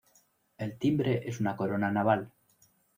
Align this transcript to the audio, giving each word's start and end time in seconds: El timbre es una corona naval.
El 0.57 0.73
timbre 0.79 1.15
es 1.29 1.39
una 1.41 1.55
corona 1.55 1.91
naval. 1.99 2.29